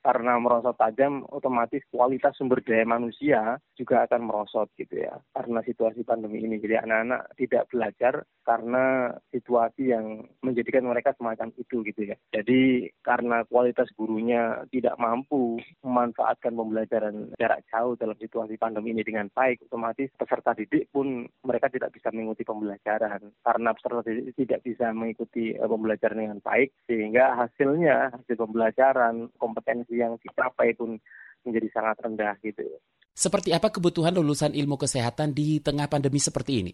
karena 0.03 0.33
merosot 0.43 0.75
tajam 0.77 1.23
otomatis 1.31 1.85
kualitas 1.93 2.35
sumber 2.35 2.65
daya 2.65 2.83
manusia 2.83 3.61
juga 3.79 4.05
akan 4.09 4.27
merosot 4.27 4.69
gitu 4.75 5.07
ya. 5.07 5.21
Karena 5.33 5.63
situasi 5.63 6.03
pandemi 6.03 6.43
ini. 6.43 6.59
Jadi 6.59 6.79
anak-anak 6.79 7.39
tidak 7.39 7.69
belajar 7.71 8.15
karena 8.43 9.15
situasi 9.31 9.95
yang 9.95 10.27
menjadikan 10.43 10.85
mereka 10.85 11.15
semacam 11.15 11.55
itu 11.55 11.83
gitu 11.87 12.03
ya. 12.13 12.17
Jadi 12.35 12.91
karena 13.01 13.47
kualitas 13.47 13.89
gurunya 13.95 14.67
tidak 14.75 14.99
mampu 14.99 15.63
memanfaatkan 15.83 16.53
pembelajaran 16.53 17.31
jarak 17.39 17.63
jauh 17.71 17.95
dalam 17.95 18.19
situasi 18.19 18.59
pandemi 18.59 18.93
ini 18.93 19.03
dengan 19.07 19.31
baik, 19.31 19.65
otomatis 19.71 20.11
peserta 20.19 20.53
didik 20.53 20.91
pun 20.91 21.27
mereka 21.47 21.71
tidak 21.71 21.95
bisa 21.95 22.11
mengikuti 22.11 22.43
pembelajaran 22.47 23.33
karena 23.43 23.71
peserta 23.75 24.03
didik 24.07 24.32
tidak 24.35 24.65
bisa 24.65 24.91
mengikuti 24.91 25.55
uh, 25.55 25.69
pembelajaran 25.69 26.19
dengan 26.19 26.39
baik 26.43 26.73
sehingga 26.89 27.37
hasilnya 27.37 28.13
hasil 28.17 28.37
pembelajaran 28.37 29.29
kompetensi 29.37 30.01
yang 30.01 30.17
dicapai 30.21 30.75
pun 30.77 30.99
menjadi 31.47 31.69
sangat 31.75 31.97
rendah 32.03 32.35
gitu. 32.43 32.65
Seperti 33.13 33.53
apa 33.53 33.69
kebutuhan 33.69 34.17
lulusan 34.17 34.57
ilmu 34.57 34.81
kesehatan 34.81 35.37
di 35.37 35.61
tengah 35.61 35.85
pandemi 35.87 36.17
seperti 36.17 36.65
ini? 36.65 36.73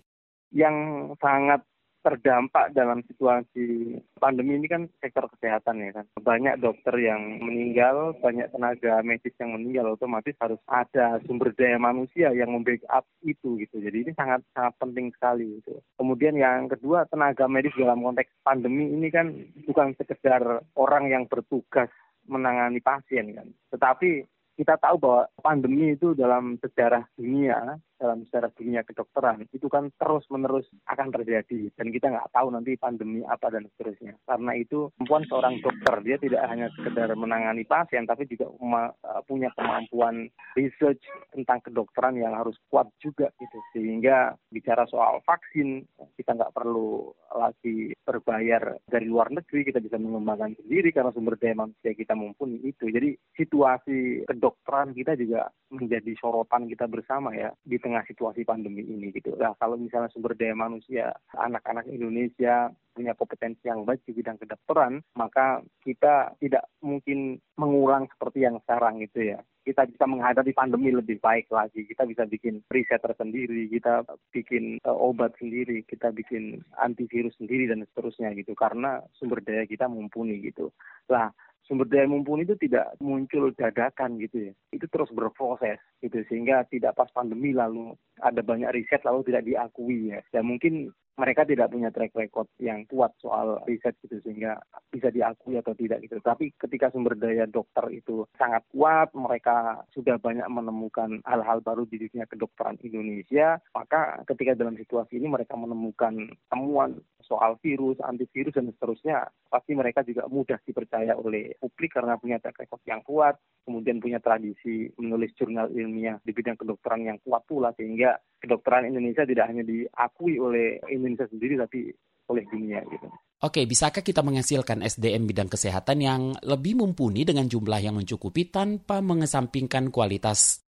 Yang 0.54 0.76
sangat 1.18 1.60
terdampak 2.08 2.72
dalam 2.72 3.04
situasi 3.04 4.00
pandemi 4.16 4.56
ini 4.56 4.64
kan 4.64 4.88
sektor 5.04 5.28
kesehatan 5.28 5.84
ya 5.84 6.00
kan. 6.00 6.06
Banyak 6.16 6.64
dokter 6.64 6.96
yang 6.96 7.44
meninggal, 7.44 8.16
banyak 8.24 8.48
tenaga 8.48 9.04
medis 9.04 9.36
yang 9.36 9.52
meninggal, 9.52 9.92
otomatis 9.92 10.32
harus 10.40 10.56
ada 10.64 11.20
sumber 11.28 11.52
daya 11.52 11.76
manusia 11.76 12.32
yang 12.32 12.56
membackup 12.56 13.04
itu 13.20 13.60
gitu. 13.60 13.76
Jadi 13.84 14.08
ini 14.08 14.12
sangat 14.16 14.40
sangat 14.56 14.72
penting 14.80 15.12
sekali 15.12 15.60
gitu. 15.60 15.84
Kemudian 16.00 16.40
yang 16.40 16.72
kedua 16.72 17.04
tenaga 17.12 17.44
medis 17.44 17.76
dalam 17.76 18.00
konteks 18.00 18.32
pandemi 18.40 18.88
ini 18.88 19.12
kan 19.12 19.36
bukan 19.68 19.92
sekedar 20.00 20.64
orang 20.80 21.12
yang 21.12 21.28
bertugas 21.28 21.92
menangani 22.24 22.80
pasien 22.80 23.32
kan, 23.36 23.48
tetapi 23.72 24.24
kita 24.58 24.74
tahu 24.82 24.98
bahwa 24.98 25.22
pandemi 25.38 25.94
itu 25.94 26.12
dalam 26.18 26.58
sejarah 26.58 27.06
dunia 27.14 27.78
dalam 27.98 28.22
sejarah 28.26 28.54
dunia 28.54 28.86
kedokteran 28.86 29.44
itu 29.50 29.66
kan 29.66 29.90
terus 29.98 30.24
menerus 30.30 30.64
akan 30.86 31.10
terjadi. 31.10 31.68
Dan 31.74 31.90
kita 31.90 32.08
nggak 32.14 32.30
tahu 32.30 32.54
nanti 32.54 32.78
pandemi 32.78 33.26
apa 33.26 33.50
dan 33.50 33.66
seterusnya. 33.74 34.14
Karena 34.24 34.54
itu 34.54 34.88
kemampuan 34.96 35.24
seorang 35.26 35.54
dokter 35.60 35.94
dia 36.06 36.16
tidak 36.22 36.42
hanya 36.46 36.66
sekedar 36.78 37.10
menangani 37.18 37.66
pasien 37.66 38.06
tapi 38.06 38.30
juga 38.30 38.46
e, 38.48 39.10
punya 39.26 39.50
kemampuan 39.58 40.30
research 40.54 41.02
tentang 41.34 41.58
kedokteran 41.66 42.14
yang 42.16 42.38
harus 42.38 42.54
kuat 42.70 42.86
juga 43.02 43.34
gitu. 43.42 43.58
Sehingga 43.74 44.38
bicara 44.48 44.86
soal 44.86 45.20
vaksin 45.26 45.82
kita 46.14 46.38
nggak 46.38 46.54
perlu 46.54 47.10
lagi 47.34 47.92
berbayar 48.06 48.78
dari 48.86 49.06
luar 49.10 49.28
negeri 49.34 49.66
kita 49.68 49.82
bisa 49.82 49.98
mengembangkan 50.00 50.54
sendiri 50.64 50.94
karena 50.94 51.12
sumber 51.12 51.36
daya 51.36 51.58
manusia 51.58 51.92
kita 51.92 52.14
mumpuni 52.14 52.62
itu. 52.62 52.88
Jadi 52.88 53.18
situasi 53.34 54.24
kedokteran 54.24 54.94
kita 54.94 55.18
juga 55.18 55.50
menjadi 55.68 56.12
sorotan 56.16 56.70
kita 56.70 56.88
bersama 56.88 57.34
ya 57.34 57.52
di 57.60 57.76
tengah 57.88 58.04
situasi 58.04 58.44
pandemi 58.44 58.84
ini 58.84 59.08
gitu. 59.16 59.32
Nah 59.40 59.56
kalau 59.56 59.80
misalnya 59.80 60.12
sumber 60.12 60.36
daya 60.36 60.52
manusia 60.52 61.16
anak-anak 61.32 61.88
Indonesia 61.88 62.68
punya 62.92 63.16
kompetensi 63.16 63.64
yang 63.64 63.88
baik 63.88 64.04
di 64.04 64.12
bidang 64.12 64.36
kedokteran, 64.36 65.00
maka 65.16 65.64
kita 65.80 66.36
tidak 66.36 66.68
mungkin 66.84 67.40
mengulang 67.56 68.10
seperti 68.12 68.44
yang 68.44 68.60
sekarang 68.66 69.00
gitu 69.00 69.32
ya. 69.32 69.40
Kita 69.64 69.86
bisa 69.86 70.04
menghadapi 70.08 70.52
pandemi 70.56 70.90
lebih 70.90 71.22
baik 71.22 71.48
lagi. 71.48 71.86
Kita 71.86 72.04
bisa 72.04 72.26
bikin 72.26 72.60
riset 72.68 73.00
tersendiri, 73.00 73.68
kita 73.70 74.02
bikin 74.34 74.82
uh, 74.82 74.96
obat 74.96 75.36
sendiri, 75.38 75.84
kita 75.86 76.10
bikin 76.10 76.64
antivirus 76.80 77.36
sendiri 77.38 77.70
dan 77.70 77.86
seterusnya 77.86 78.34
gitu. 78.34 78.52
Karena 78.58 79.00
sumber 79.16 79.40
daya 79.44 79.68
kita 79.68 79.86
mumpuni 79.86 80.40
gitu. 80.42 80.74
Lah 81.06 81.30
sumber 81.68 81.84
daya 81.84 82.08
mumpuni 82.08 82.48
itu 82.48 82.56
tidak 82.56 82.96
muncul 82.98 83.52
dadakan 83.52 84.16
gitu 84.18 84.50
ya. 84.50 84.52
Itu 84.72 84.88
terus 84.88 85.12
berproses 85.12 85.78
gitu 86.00 86.24
sehingga 86.26 86.64
tidak 86.66 86.96
pas 86.96 87.12
pandemi 87.12 87.52
lalu 87.52 87.92
ada 88.18 88.40
banyak 88.40 88.72
riset 88.72 89.04
lalu 89.04 89.28
tidak 89.28 89.44
diakui 89.44 90.16
ya. 90.16 90.24
Dan 90.32 90.48
mungkin 90.48 90.90
mereka 91.18 91.42
tidak 91.42 91.74
punya 91.74 91.90
track 91.90 92.14
record 92.14 92.46
yang 92.62 92.86
kuat 92.86 93.10
soal 93.18 93.58
riset 93.66 93.98
gitu 94.06 94.22
sehingga 94.22 94.62
bisa 94.86 95.10
diakui 95.10 95.58
atau 95.58 95.74
tidak 95.74 96.06
gitu. 96.06 96.22
Tapi 96.22 96.54
ketika 96.54 96.94
sumber 96.94 97.18
daya 97.18 97.44
dokter 97.50 97.90
itu 97.90 98.22
sangat 98.38 98.62
kuat, 98.70 99.10
mereka 99.18 99.82
sudah 99.90 100.14
banyak 100.22 100.46
menemukan 100.46 101.18
hal-hal 101.26 101.58
baru 101.58 101.90
di 101.90 102.06
dunia 102.06 102.24
kedokteran 102.30 102.78
Indonesia, 102.86 103.58
maka 103.74 104.22
ketika 104.30 104.54
dalam 104.54 104.78
situasi 104.78 105.18
ini 105.18 105.26
mereka 105.26 105.58
menemukan 105.58 106.30
temuan 106.46 107.02
soal 107.28 107.60
virus, 107.60 108.00
antivirus 108.00 108.56
dan 108.56 108.72
seterusnya, 108.72 109.28
pasti 109.52 109.76
mereka 109.76 110.00
juga 110.00 110.24
mudah 110.26 110.56
dipercaya 110.64 111.12
oleh 111.12 111.52
publik 111.60 111.92
karena 111.92 112.16
punya 112.16 112.40
track 112.40 112.64
record 112.64 112.82
yang 112.88 113.04
kuat, 113.04 113.36
kemudian 113.68 114.00
punya 114.00 114.18
tradisi 114.18 114.88
menulis 114.96 115.36
jurnal 115.36 115.68
ilmiah 115.68 116.16
di 116.24 116.32
bidang 116.32 116.56
kedokteran 116.56 117.04
yang 117.04 117.20
kuat 117.20 117.44
pula 117.44 117.76
sehingga 117.76 118.16
kedokteran 118.40 118.88
Indonesia 118.88 119.28
tidak 119.28 119.46
hanya 119.52 119.62
diakui 119.62 120.40
oleh 120.40 120.80
Indonesia 120.88 121.28
sendiri 121.28 121.60
tapi 121.60 121.92
oleh 122.28 122.44
dunia 122.48 122.80
gitu. 122.88 123.08
Oke, 123.38 123.64
bisakah 123.70 124.02
kita 124.02 124.24
menghasilkan 124.26 124.82
SDM 124.82 125.30
bidang 125.30 125.46
kesehatan 125.46 126.02
yang 126.02 126.22
lebih 126.42 126.74
mumpuni 126.74 127.22
dengan 127.22 127.46
jumlah 127.46 127.78
yang 127.78 127.94
mencukupi 127.94 128.50
tanpa 128.50 128.98
mengesampingkan 128.98 129.94
kualitas? 129.94 130.64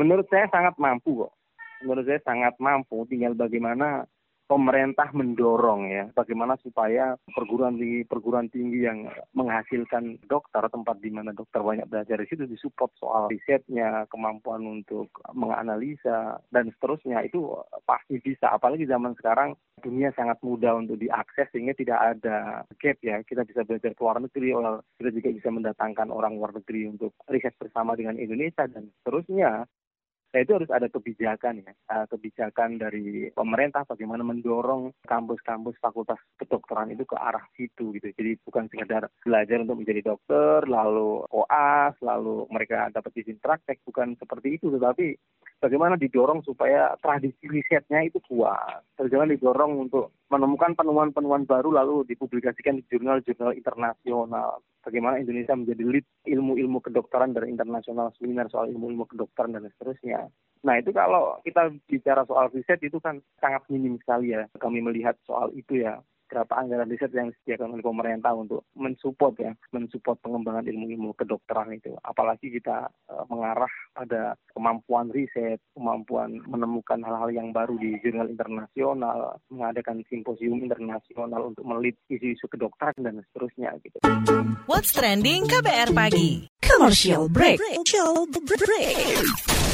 Menurut 0.00 0.26
saya 0.32 0.48
sangat 0.48 0.74
mampu 0.80 1.26
kok. 1.26 1.32
Menurut 1.84 2.08
saya 2.08 2.20
sangat 2.24 2.56
mampu, 2.56 3.04
tinggal 3.12 3.36
bagaimana 3.36 4.08
pemerintah 4.44 5.08
mendorong 5.16 5.88
ya 5.88 6.04
bagaimana 6.12 6.54
supaya 6.60 7.16
perguruan 7.32 7.80
tinggi 7.80 8.04
perguruan 8.04 8.48
tinggi 8.52 8.84
yang 8.84 9.08
menghasilkan 9.32 10.20
dokter 10.28 10.62
tempat 10.68 11.00
di 11.00 11.10
mana 11.10 11.32
dokter 11.32 11.64
banyak 11.64 11.88
belajar 11.88 12.20
di 12.20 12.28
situ 12.28 12.44
disupport 12.44 12.90
soal 13.00 13.22
risetnya 13.32 14.04
kemampuan 14.12 14.62
untuk 14.64 15.08
menganalisa 15.32 16.38
dan 16.52 16.70
seterusnya. 16.76 17.24
Itu 17.24 17.64
pasti 17.88 18.20
bisa. 18.20 18.52
Apalagi 18.52 18.84
zaman 18.84 19.16
sekarang 19.18 19.56
dunia 19.80 20.14
sangat 20.16 20.40
mudah 20.40 20.76
untuk 20.78 20.96
diakses 20.96 21.50
sehingga 21.50 21.74
tidak 21.76 21.98
ada 21.98 22.64
gap 22.78 22.98
ya. 23.00 23.20
Kita 23.24 23.42
bisa 23.44 23.64
belajar 23.66 23.92
ke 23.92 24.00
luar 24.00 24.20
negeri 24.22 24.52
kita 24.98 25.10
juga 25.10 25.30
bisa 25.34 25.48
mendatangkan 25.50 26.08
orang 26.08 26.38
luar 26.38 26.52
negeri 26.54 26.94
untuk 26.94 27.12
riset 27.28 27.56
bersama 27.56 27.98
dengan 27.98 28.16
Indonesia 28.16 28.64
dan 28.68 28.88
seterusnya 29.02 29.66
Nah 30.34 30.42
itu 30.42 30.50
harus 30.58 30.66
ada 30.74 30.90
kebijakan 30.90 31.62
ya, 31.62 31.72
uh, 31.94 32.10
kebijakan 32.10 32.82
dari 32.82 33.30
pemerintah 33.30 33.86
bagaimana 33.86 34.26
mendorong 34.26 34.90
kampus-kampus 35.06 35.78
fakultas 35.78 36.18
kedokteran 36.34 36.90
itu 36.90 37.06
ke 37.06 37.14
arah 37.14 37.46
situ 37.54 37.94
gitu. 37.94 38.10
Jadi 38.10 38.42
bukan 38.42 38.66
sekedar 38.66 39.06
belajar 39.22 39.62
untuk 39.62 39.78
menjadi 39.78 40.10
dokter, 40.10 40.66
lalu 40.66 41.22
koas, 41.30 41.94
lalu 42.02 42.50
mereka 42.50 42.90
dapat 42.90 43.14
izin 43.14 43.38
praktek, 43.38 43.78
bukan 43.86 44.18
seperti 44.18 44.58
itu. 44.58 44.74
Tetapi 44.74 45.14
bagaimana 45.64 45.96
didorong 45.96 46.44
supaya 46.44 46.92
tradisi 47.00 47.48
risetnya 47.48 48.04
itu 48.04 48.20
kuat. 48.28 48.84
Bagaimana 49.00 49.32
didorong 49.32 49.88
untuk 49.88 50.12
menemukan 50.28 50.76
penemuan-penemuan 50.76 51.48
baru 51.48 51.72
lalu 51.72 52.04
dipublikasikan 52.12 52.76
di 52.76 52.84
jurnal-jurnal 52.92 53.56
internasional. 53.56 54.60
Bagaimana 54.84 55.16
Indonesia 55.16 55.56
menjadi 55.56 55.84
lead 55.88 56.06
ilmu-ilmu 56.28 56.84
kedokteran 56.84 57.32
dari 57.32 57.48
internasional 57.48 58.12
seminar 58.20 58.52
soal 58.52 58.68
ilmu-ilmu 58.68 59.08
kedokteran 59.08 59.56
dan 59.56 59.64
seterusnya. 59.72 60.28
Nah 60.60 60.74
itu 60.76 60.92
kalau 60.92 61.40
kita 61.40 61.72
bicara 61.88 62.28
soal 62.28 62.52
riset 62.52 62.84
itu 62.84 63.00
kan 63.00 63.24
sangat 63.40 63.64
minim 63.72 63.96
sekali 64.04 64.36
ya. 64.36 64.44
Kami 64.60 64.84
melihat 64.84 65.16
soal 65.24 65.48
itu 65.56 65.80
ya 65.80 66.04
berapa 66.34 66.50
anggaran 66.58 66.90
riset 66.90 67.14
yang 67.14 67.30
disediakan 67.30 67.78
oleh 67.78 67.84
pemerintah 67.86 68.34
untuk 68.34 68.66
mensupport 68.74 69.34
ya, 69.38 69.52
mensupport 69.70 70.18
pengembangan 70.18 70.66
ilmu-ilmu 70.66 71.14
kedokteran 71.14 71.70
itu. 71.78 71.94
Apalagi 72.02 72.50
kita 72.50 72.90
uh, 72.90 73.24
mengarah 73.30 73.70
pada 73.94 74.34
kemampuan 74.50 75.14
riset, 75.14 75.62
kemampuan 75.78 76.42
menemukan 76.50 76.98
hal-hal 77.06 77.30
yang 77.30 77.54
baru 77.54 77.78
di 77.78 77.94
jurnal 78.02 78.26
internasional, 78.26 79.38
mengadakan 79.46 80.02
simposium 80.10 80.58
internasional 80.58 81.54
untuk 81.54 81.62
melit 81.62 81.94
isu-isu 82.10 82.50
kedokteran 82.50 82.98
dan 82.98 83.22
seterusnya 83.30 83.78
gitu. 83.86 84.02
What's 84.66 84.90
trending 84.90 85.46
KBR 85.46 85.94
pagi? 85.94 86.50
Commercial 86.58 87.30
break. 87.30 87.62
Commercial 87.62 88.26
break. 88.26 89.73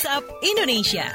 WhatsApp 0.00 0.32
Indonesia. 0.40 1.12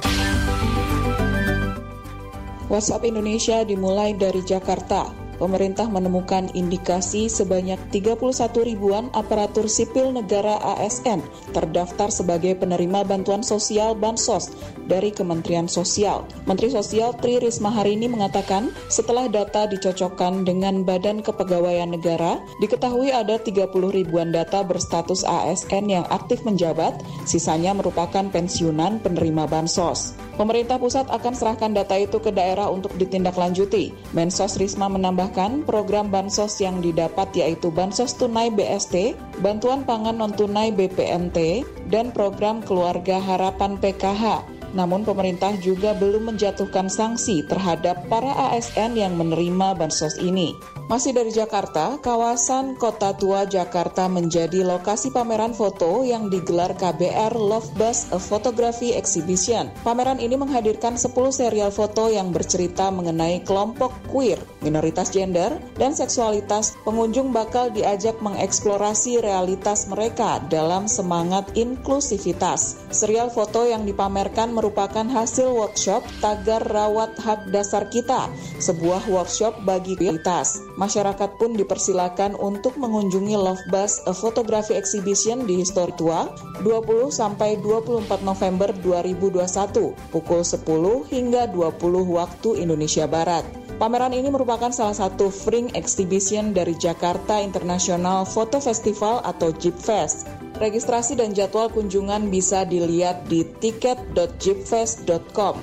WhatsApp 2.70 3.02
Indonesia 3.10 3.66
dimulai 3.66 4.14
dari 4.14 4.46
Jakarta 4.46 5.10
pemerintah 5.38 5.88
menemukan 5.88 6.50
indikasi 6.56 7.28
sebanyak 7.32 7.78
31 7.92 8.18
ribuan 8.66 9.08
aparatur 9.14 9.70
sipil 9.70 10.12
negara 10.12 10.58
ASN 10.78 11.24
terdaftar 11.52 12.10
sebagai 12.10 12.56
penerima 12.58 13.06
bantuan 13.08 13.44
sosial 13.46 13.94
Bansos 13.96 14.52
dari 14.86 15.10
Kementerian 15.14 15.66
Sosial. 15.70 16.26
Menteri 16.46 16.72
Sosial 16.74 17.14
Tri 17.18 17.42
Risma 17.42 17.70
hari 17.74 17.98
ini 17.98 18.10
mengatakan 18.10 18.72
setelah 18.88 19.26
data 19.30 19.66
dicocokkan 19.70 20.46
dengan 20.46 20.86
Badan 20.86 21.22
Kepegawaian 21.26 21.94
Negara, 21.94 22.42
diketahui 22.62 23.10
ada 23.12 23.42
30 23.42 23.72
ribuan 23.92 24.30
data 24.30 24.62
berstatus 24.62 25.26
ASN 25.26 25.90
yang 25.90 26.06
aktif 26.14 26.42
menjabat, 26.46 27.02
sisanya 27.26 27.74
merupakan 27.74 28.28
pensiunan 28.30 29.02
penerima 29.02 29.50
Bansos. 29.50 30.25
Pemerintah 30.36 30.76
pusat 30.76 31.08
akan 31.08 31.32
serahkan 31.32 31.72
data 31.72 31.96
itu 31.96 32.20
ke 32.20 32.28
daerah 32.28 32.68
untuk 32.68 32.92
ditindaklanjuti. 33.00 33.96
Mensos 34.12 34.60
Risma 34.60 34.92
menambahkan 34.92 35.64
program 35.64 36.12
bansos 36.12 36.60
yang 36.60 36.84
didapat 36.84 37.32
yaitu 37.40 37.72
Bansos 37.72 38.12
Tunai 38.20 38.52
BST, 38.52 39.16
Bantuan 39.40 39.88
Pangan 39.88 40.20
Non-Tunai 40.20 40.76
BPNT, 40.76 41.64
dan 41.88 42.12
program 42.12 42.60
Keluarga 42.60 43.16
Harapan 43.24 43.80
PKH. 43.80 44.44
Namun 44.76 45.08
pemerintah 45.08 45.56
juga 45.64 45.96
belum 45.96 46.36
menjatuhkan 46.36 46.92
sanksi 46.92 47.48
terhadap 47.48 48.04
para 48.12 48.52
ASN 48.52 49.00
yang 49.00 49.16
menerima 49.16 49.72
bansos 49.80 50.20
ini. 50.20 50.52
Masih 50.86 51.18
dari 51.18 51.34
Jakarta, 51.34 51.98
kawasan 51.98 52.78
Kota 52.78 53.18
Tua 53.18 53.50
Jakarta 53.50 54.06
menjadi 54.06 54.62
lokasi 54.62 55.10
pameran 55.10 55.50
foto 55.58 56.06
yang 56.06 56.30
digelar 56.30 56.78
KBR 56.78 57.34
Love 57.34 57.74
Bus 57.74 58.06
A 58.14 58.22
Photography 58.22 58.94
Exhibition. 58.94 59.74
Pameran 59.82 60.22
ini 60.22 60.38
menghadirkan 60.38 60.94
10 60.94 61.10
serial 61.34 61.74
foto 61.74 62.14
yang 62.14 62.30
bercerita 62.30 62.94
mengenai 62.94 63.42
kelompok 63.42 63.98
queer, 64.14 64.38
minoritas 64.62 65.10
gender, 65.10 65.58
dan 65.74 65.98
seksualitas. 65.98 66.78
Pengunjung 66.86 67.34
bakal 67.34 67.74
diajak 67.74 68.22
mengeksplorasi 68.22 69.26
realitas 69.26 69.90
mereka 69.90 70.38
dalam 70.54 70.86
semangat 70.86 71.50
inklusivitas. 71.58 72.78
Serial 72.94 73.34
foto 73.34 73.66
yang 73.66 73.90
dipamerkan 73.90 74.54
merupakan 74.54 75.10
hasil 75.10 75.50
workshop 75.50 76.06
Tagar 76.22 76.62
Rawat 76.62 77.18
Hak 77.18 77.50
Dasar 77.50 77.90
Kita, 77.90 78.30
sebuah 78.62 79.10
workshop 79.10 79.66
bagi 79.66 79.98
kualitas. 79.98 80.62
Masyarakat 80.76 81.40
pun 81.40 81.56
dipersilakan 81.56 82.36
untuk 82.36 82.76
mengunjungi 82.76 83.40
Love 83.40 83.64
Bus 83.72 84.04
A 84.04 84.12
Photography 84.12 84.76
Exhibition 84.76 85.48
di 85.48 85.64
Histori 85.64 85.96
Tua 85.96 86.28
20 86.60 87.08
sampai 87.16 87.56
24 87.64 88.04
November 88.28 88.76
2021 88.84 89.96
pukul 90.12 90.44
10 90.44 91.08
hingga 91.16 91.48
20 91.48 91.80
waktu 92.12 92.50
Indonesia 92.60 93.08
Barat. 93.08 93.48
Pameran 93.76 94.16
ini 94.16 94.32
merupakan 94.32 94.72
salah 94.72 94.96
satu 94.96 95.28
Fring 95.28 95.68
Exhibition 95.76 96.56
dari 96.56 96.80
Jakarta 96.80 97.44
International 97.44 98.24
Photo 98.24 98.64
Festival 98.64 99.20
atau 99.24 99.52
JIP 99.52 99.76
Fest. 99.76 100.28
Registrasi 100.56 101.20
dan 101.20 101.36
jadwal 101.36 101.68
kunjungan 101.68 102.32
bisa 102.32 102.64
dilihat 102.64 103.28
di 103.28 103.44
tiket.jipfest.com. 103.60 105.56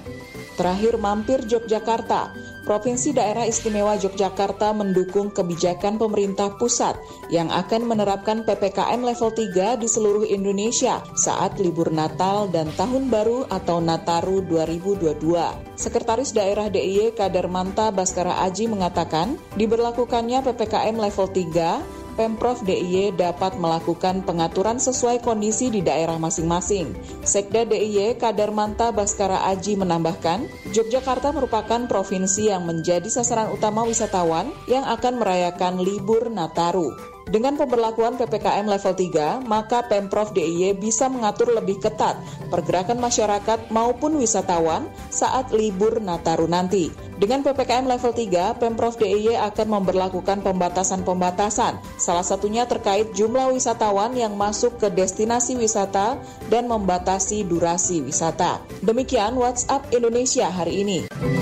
Terakhir 0.61 1.01
mampir 1.01 1.41
Yogyakarta. 1.49 2.52
Provinsi 2.63 3.11
Daerah 3.11 3.43
Istimewa 3.43 3.99
Yogyakarta 3.99 4.71
mendukung 4.71 5.35
kebijakan 5.35 5.99
pemerintah 5.99 6.55
pusat 6.57 6.95
yang 7.27 7.51
akan 7.51 7.91
menerapkan 7.91 8.47
PPKM 8.47 9.03
level 9.03 9.35
3 9.35 9.83
di 9.83 9.89
seluruh 9.91 10.23
Indonesia 10.27 11.03
saat 11.19 11.59
libur 11.59 11.91
Natal 11.91 12.47
dan 12.49 12.71
Tahun 12.79 13.11
Baru 13.11 13.51
atau 13.51 13.83
Nataru 13.83 14.47
2022. 14.47 15.19
Sekretaris 15.75 16.31
Daerah 16.31 16.71
DIY 16.71 17.19
Kadarmanta 17.19 17.91
Baskara 17.91 18.47
Aji 18.47 18.71
mengatakan, 18.71 19.35
diberlakukannya 19.59 20.47
PPKM 20.47 20.97
level 21.03 21.27
3 21.27 22.02
Pemprov 22.17 22.65
DIY 22.65 23.17
dapat 23.17 23.57
melakukan 23.61 24.25
pengaturan 24.25 24.81
sesuai 24.81 25.21
kondisi 25.21 25.69
di 25.69 25.85
daerah 25.85 26.17
masing-masing. 26.17 26.93
Sekda 27.25 27.69
DIY 27.69 28.17
Kadarmanta 28.17 28.93
Baskara 28.93 29.45
Aji 29.53 29.77
menambahkan, 29.77 30.49
Yogyakarta 30.73 31.33
merupakan 31.37 31.85
provinsi 31.85 32.49
yang 32.49 32.65
menjadi 32.65 33.09
sasaran 33.13 33.53
utama 33.53 33.85
wisatawan 33.85 34.49
yang 34.65 34.89
akan 34.89 35.21
merayakan 35.21 35.81
libur 35.85 36.33
Nataru. 36.33 37.12
Dengan 37.29 37.55
pemberlakuan 37.55 38.19
PPKM 38.19 38.67
level 38.67 38.95
3, 38.99 39.47
maka 39.47 39.87
Pemprov 39.87 40.35
DIY 40.35 40.81
bisa 40.83 41.07
mengatur 41.07 41.55
lebih 41.55 41.79
ketat 41.79 42.19
pergerakan 42.51 42.99
masyarakat 42.99 43.71
maupun 43.71 44.19
wisatawan 44.19 44.91
saat 45.09 45.55
libur 45.55 46.03
Nataru 46.03 46.51
nanti. 46.51 46.91
Dengan 47.23 47.47
PPKM 47.47 47.87
level 47.87 48.11
3, 48.11 48.59
Pemprov 48.59 48.99
DIY 48.99 49.39
akan 49.39 49.67
memperlakukan 49.79 50.43
pembatasan-pembatasan, 50.43 51.79
salah 51.95 52.27
satunya 52.27 52.67
terkait 52.67 53.15
jumlah 53.15 53.55
wisatawan 53.55 54.11
yang 54.19 54.35
masuk 54.35 54.83
ke 54.83 54.91
destinasi 54.91 55.55
wisata 55.55 56.19
dan 56.51 56.67
membatasi 56.67 57.47
durasi 57.47 58.03
wisata. 58.03 58.59
Demikian 58.83 59.39
WhatsApp 59.39 59.87
Indonesia 59.95 60.51
hari 60.51 60.83
ini. 60.83 61.42